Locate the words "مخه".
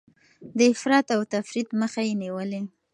1.81-2.01